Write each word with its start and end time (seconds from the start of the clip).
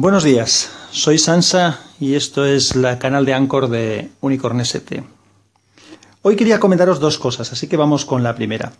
Buenos 0.00 0.22
días, 0.22 0.70
soy 0.92 1.18
Sansa 1.18 1.80
y 1.98 2.14
esto 2.14 2.46
es 2.46 2.76
el 2.76 2.98
canal 2.98 3.24
de 3.24 3.34
Anchor 3.34 3.68
de 3.68 4.12
Unicorn 4.20 4.60
ST. 4.60 5.02
Hoy 6.22 6.36
quería 6.36 6.60
comentaros 6.60 7.00
dos 7.00 7.18
cosas, 7.18 7.52
así 7.52 7.66
que 7.66 7.76
vamos 7.76 8.04
con 8.04 8.22
la 8.22 8.36
primera. 8.36 8.74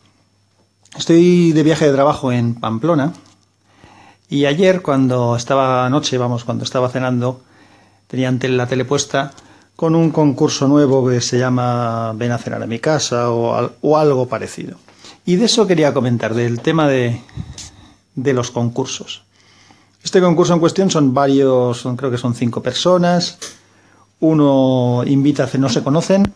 Estoy 0.96 1.51
de 1.51 1.65
viaje 1.65 1.87
de 1.87 1.93
trabajo 1.93 2.31
en 2.31 2.54
Pamplona 2.54 3.15
y 4.31 4.45
ayer 4.45 4.81
cuando 4.81 5.35
estaba 5.35 5.87
anoche, 5.87 6.19
vamos, 6.19 6.44
cuando 6.44 6.62
estaba 6.62 6.88
cenando, 6.88 7.40
tenía 8.06 8.30
la 8.30 8.69
tele 8.69 8.85
puesta 8.85 9.32
con 9.74 9.96
un 9.96 10.12
concurso 10.12 10.69
nuevo 10.69 11.08
que 11.08 11.21
se 11.21 11.37
llama 11.37 12.12
Ven 12.14 12.30
a 12.30 12.38
cenar 12.38 12.62
a 12.62 12.69
mi 12.69 12.78
casa 12.78 13.32
o, 13.32 13.96
algo 13.96 14.28
parecido. 14.28 14.78
Y 15.26 15.35
de 15.35 15.46
eso 15.46 15.66
quería 15.66 15.92
comentar, 15.92 16.32
del 16.34 16.60
tema 16.60 16.87
de 16.87 17.20
los 18.14 18.52
concursos. 18.52 19.24
Este 20.02 20.20
concurso 20.20 20.55
en 20.55 20.60
cuestión 20.60 20.91
son 20.91 21.12
varios, 21.12 21.86
creo 21.96 22.10
que 22.10 22.18
son 22.18 22.34
cinco 22.34 22.62
personas. 22.62 23.38
Uno 24.20 25.02
invita 25.06 25.45
a 25.45 25.46
cenar, 25.46 25.68
no 25.70 25.74
se 25.74 25.82
conocen, 25.82 26.32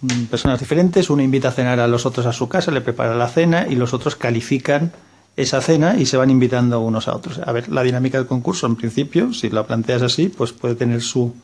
mm, 0.00 0.24
personas 0.24 0.60
diferentes. 0.60 1.10
Uno 1.10 1.22
invita 1.22 1.48
a 1.48 1.52
cenar 1.52 1.80
a 1.80 1.86
los 1.86 2.06
otros 2.06 2.26
a 2.26 2.32
su 2.32 2.48
casa, 2.48 2.70
le 2.70 2.80
prepara 2.80 3.14
la 3.14 3.28
cena 3.28 3.66
y 3.68 3.76
los 3.76 3.94
otros 3.94 4.16
califican 4.16 4.92
esa 5.36 5.60
cena 5.60 5.96
y 5.98 6.06
se 6.06 6.16
van 6.16 6.30
invitando 6.30 6.80
unos 6.80 7.08
a 7.08 7.14
otros. 7.14 7.40
A 7.44 7.52
ver, 7.52 7.68
la 7.68 7.82
dinámica 7.82 8.18
del 8.18 8.26
concurso, 8.26 8.66
en 8.66 8.76
principio, 8.76 9.32
si 9.34 9.50
la 9.50 9.66
planteas 9.66 10.02
así, 10.02 10.28
pues 10.28 10.52
puede 10.52 10.74
tener 10.74 11.02
su, 11.02 11.34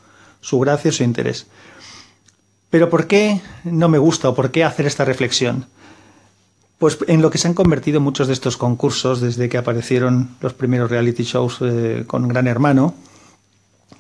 su 0.41 0.58
gracia 0.58 0.91
su 0.92 1.05
interés. 1.05 1.46
Pero 2.70 2.88
¿por 2.88 3.06
qué 3.06 3.42
no 3.64 3.91
me 3.91 3.98
gusta 3.98 4.30
o 4.30 4.34
por 4.34 4.50
qué 4.50 4.64
hacer 4.64 4.86
esta 4.86 5.05
reflexión? 5.05 5.66
Pues 6.82 6.98
en 7.06 7.22
lo 7.22 7.30
que 7.30 7.38
se 7.38 7.46
han 7.46 7.54
convertido 7.54 8.00
muchos 8.00 8.27
de 8.27 8.32
estos 8.32 8.56
concursos 8.56 9.20
desde 9.20 9.48
que 9.48 9.56
aparecieron 9.56 10.30
los 10.41 10.52
primeros 10.52 10.91
reality 10.91 11.22
shows 11.22 11.58
eh, 11.60 12.02
con 12.08 12.27
Gran 12.27 12.48
Hermano, 12.48 12.96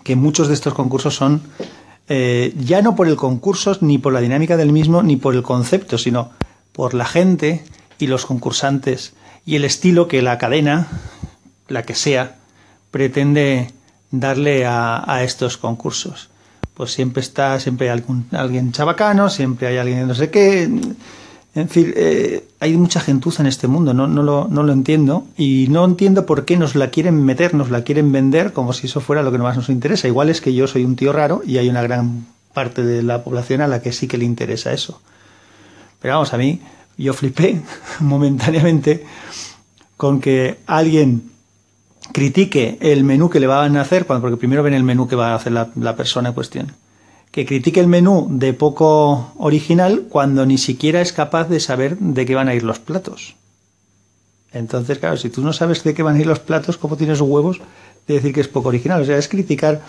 que 0.02 0.16
muchos 0.16 0.48
de 0.48 0.54
estos 0.54 0.74
concursos 0.74 1.14
son 1.14 1.42
eh, 2.08 2.52
ya 2.58 2.82
no 2.82 2.96
por 2.96 3.06
el 3.06 3.14
concurso, 3.14 3.78
ni 3.82 3.98
por 3.98 4.12
la 4.12 4.20
dinámica 4.20 4.56
del 4.56 4.72
mismo, 4.72 5.04
ni 5.04 5.14
por 5.14 5.36
el 5.36 5.44
concepto, 5.44 5.96
sino 5.96 6.32
por 6.72 6.92
la 6.92 7.04
gente 7.04 7.64
y 8.00 8.08
los 8.08 8.26
concursantes 8.26 9.12
y 9.46 9.54
el 9.54 9.64
estilo 9.64 10.08
que 10.08 10.20
la 10.20 10.38
cadena, 10.38 10.88
la 11.68 11.84
que 11.84 11.94
sea, 11.94 12.38
pretende 12.90 13.70
darle 14.10 14.66
a, 14.66 15.22
estos 15.22 15.56
concursos. 15.56 16.30
Pues 16.74 16.92
siempre 16.92 17.20
está, 17.20 17.60
siempre 17.60 17.90
hay 17.90 17.98
algún, 17.98 18.26
alguien 18.32 18.72
chabacano, 18.72 19.30
siempre 19.30 19.68
hay 19.68 19.76
alguien 19.76 20.08
no 20.08 20.16
sé 20.16 20.30
qué 20.30 20.68
en 21.54 21.68
fin, 21.68 21.92
eh, 21.96 22.48
hay 22.60 22.76
mucha 22.78 23.00
gentuza 23.00 23.42
en 23.42 23.46
este 23.46 23.68
mundo, 23.68 23.92
no, 23.92 24.06
no, 24.06 24.22
lo, 24.22 24.72
entiendo. 24.72 25.26
Y 25.36 25.66
no 25.68 25.84
entiendo 25.84 26.24
por 26.24 26.46
qué 26.46 26.56
nos 26.56 26.74
la 26.74 26.88
quieren 26.88 27.22
meter, 27.24 27.54
nos 27.54 27.70
la 27.70 27.84
quieren 27.84 28.10
vender 28.10 28.54
como 28.54 28.72
si 28.72 28.86
eso 28.86 29.00
fuera 29.00 29.22
lo 29.22 29.30
que 29.32 29.38
más 29.38 29.56
nos 29.56 29.68
interesa. 29.68 30.08
Igual 30.08 30.30
es 30.30 30.40
que 30.40 30.54
yo 30.54 30.66
soy 30.66 30.84
un 30.84 30.96
tío 30.96 31.12
raro 31.12 31.42
y 31.44 31.58
hay 31.58 31.68
una 31.68 31.82
gran 31.82 32.26
parte 32.54 32.82
de 32.82 33.02
la 33.02 33.22
población 33.22 33.60
a 33.60 33.66
la 33.66 33.82
que 33.82 33.92
sí 33.92 34.08
que 34.08 34.16
le 34.16 34.24
interesa 34.24 34.72
eso. 34.72 35.02
Pero 36.00 36.14
vamos, 36.14 36.32
a 36.32 36.38
mí, 36.38 36.60
yo 36.96 37.12
flipé 37.12 37.60
momentáneamente 38.00 39.04
con 39.98 40.20
que 40.20 40.58
alguien 40.66 41.32
critique 42.12 42.78
el 42.80 43.04
menú 43.04 43.28
que 43.28 43.40
le 43.40 43.46
van 43.46 43.76
a 43.76 43.82
hacer, 43.82 44.06
porque 44.06 44.38
primero 44.38 44.62
ven 44.62 44.74
el 44.74 44.84
menú 44.84 45.06
que 45.06 45.16
va 45.16 45.32
a 45.32 45.34
hacer 45.34 45.52
la 45.52 45.96
persona 45.96 46.30
en 46.30 46.34
cuestión 46.34 46.72
que 47.32 47.46
critique 47.46 47.80
el 47.80 47.88
menú 47.88 48.28
de 48.30 48.52
poco 48.52 49.32
original 49.38 50.04
cuando 50.10 50.44
ni 50.44 50.58
siquiera 50.58 51.00
es 51.00 51.12
capaz 51.12 51.48
de 51.48 51.60
saber 51.60 51.96
de 51.98 52.26
qué 52.26 52.34
van 52.34 52.48
a 52.48 52.54
ir 52.54 52.62
los 52.62 52.78
platos. 52.78 53.36
Entonces, 54.52 54.98
claro, 54.98 55.16
si 55.16 55.30
tú 55.30 55.40
no 55.40 55.54
sabes 55.54 55.82
de 55.82 55.94
qué 55.94 56.02
van 56.02 56.16
a 56.16 56.20
ir 56.20 56.26
los 56.26 56.40
platos, 56.40 56.76
¿cómo 56.76 56.98
tienes 56.98 57.22
huevos 57.22 57.58
de 58.06 58.14
decir 58.14 58.34
que 58.34 58.42
es 58.42 58.48
poco 58.48 58.68
original? 58.68 59.00
O 59.00 59.04
sea, 59.06 59.16
es 59.16 59.28
criticar 59.28 59.80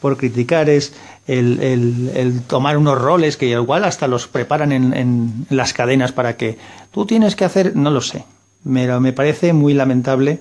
por 0.00 0.16
criticar, 0.16 0.70
es 0.70 0.94
el, 1.26 1.60
el, 1.60 2.40
tomar 2.46 2.78
unos 2.78 2.98
roles 2.98 3.36
que 3.36 3.48
igual 3.48 3.84
hasta 3.84 4.08
los 4.08 4.26
preparan 4.26 4.72
en, 4.72 4.94
en, 4.94 5.46
las 5.50 5.74
cadenas 5.74 6.12
para 6.12 6.38
que 6.38 6.56
tú 6.92 7.04
tienes 7.04 7.36
que 7.36 7.44
hacer, 7.44 7.76
no 7.76 7.90
lo 7.90 8.00
sé. 8.00 8.24
Pero 8.64 9.00
me 9.02 9.12
parece 9.12 9.52
muy 9.52 9.74
lamentable, 9.74 10.40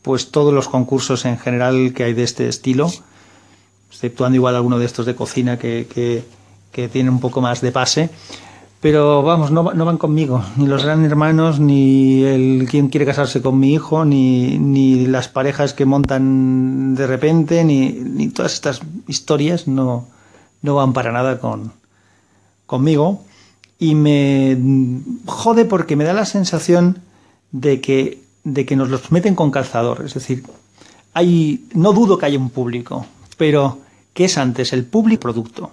pues 0.00 0.30
todos 0.30 0.54
los 0.54 0.68
concursos 0.68 1.26
en 1.26 1.38
general 1.38 1.92
que 1.94 2.04
hay 2.04 2.14
de 2.14 2.22
este 2.22 2.48
estilo 2.48 2.90
exceptuando 3.90 4.36
igual 4.36 4.56
alguno 4.56 4.78
de 4.78 4.86
estos 4.86 5.06
de 5.06 5.14
cocina 5.14 5.58
que, 5.58 5.86
que, 5.92 6.24
que 6.72 6.88
tiene 6.88 7.10
un 7.10 7.20
poco 7.20 7.40
más 7.40 7.60
de 7.60 7.72
pase. 7.72 8.10
Pero 8.80 9.22
vamos, 9.22 9.50
no, 9.50 9.72
no, 9.72 9.84
van 9.84 9.96
conmigo, 9.96 10.44
ni 10.56 10.66
los 10.66 10.84
gran 10.84 11.04
hermanos, 11.04 11.58
ni 11.58 12.22
el 12.22 12.68
quien 12.70 12.88
quiere 12.88 13.06
casarse 13.06 13.40
con 13.40 13.58
mi 13.58 13.72
hijo, 13.72 14.04
ni, 14.04 14.58
ni 14.58 15.06
las 15.06 15.28
parejas 15.28 15.72
que 15.72 15.86
montan 15.86 16.94
de 16.94 17.06
repente, 17.06 17.64
ni, 17.64 17.90
ni 17.90 18.28
todas 18.28 18.52
estas 18.52 18.82
historias 19.08 19.66
no, 19.66 20.06
no 20.60 20.74
van 20.74 20.92
para 20.92 21.10
nada 21.10 21.40
con, 21.40 21.72
conmigo. 22.66 23.24
Y 23.78 23.94
me 23.94 24.58
jode 25.26 25.64
porque 25.64 25.96
me 25.96 26.04
da 26.04 26.12
la 26.12 26.26
sensación 26.26 26.98
de 27.52 27.80
que, 27.80 28.22
de 28.44 28.66
que 28.66 28.76
nos 28.76 28.90
los 28.90 29.10
meten 29.10 29.34
con 29.34 29.50
calzador. 29.50 30.02
Es 30.04 30.14
decir, 30.14 30.44
hay, 31.14 31.66
no 31.74 31.92
dudo 31.92 32.18
que 32.18 32.26
haya 32.26 32.38
un 32.38 32.50
público, 32.50 33.06
pero 33.36 33.80
¿qué 34.14 34.24
es 34.24 34.38
antes, 34.38 34.72
el 34.72 34.84
público 34.84 35.20
producto? 35.22 35.72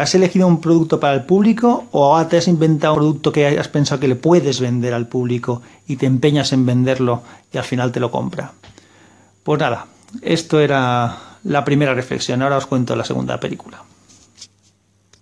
¿Has 0.00 0.14
elegido 0.14 0.46
un 0.46 0.60
producto 0.60 0.98
para 0.98 1.14
el 1.14 1.24
público 1.24 1.84
o 1.92 2.24
te 2.26 2.38
has 2.38 2.48
inventado 2.48 2.94
un 2.94 3.00
producto 3.00 3.32
que 3.32 3.46
has 3.46 3.68
pensado 3.68 4.00
que 4.00 4.08
le 4.08 4.16
puedes 4.16 4.60
vender 4.60 4.94
al 4.94 5.08
público 5.08 5.60
y 5.86 5.96
te 5.96 6.06
empeñas 6.06 6.54
en 6.54 6.64
venderlo 6.64 7.22
y 7.52 7.58
al 7.58 7.64
final 7.64 7.92
te 7.92 8.00
lo 8.00 8.10
compra? 8.10 8.52
Pues 9.42 9.60
nada, 9.60 9.86
esto 10.22 10.58
era 10.58 11.18
la 11.44 11.64
primera 11.64 11.92
reflexión, 11.92 12.40
ahora 12.40 12.56
os 12.56 12.66
cuento 12.66 12.96
la 12.96 13.04
segunda 13.04 13.38
película. 13.38 13.82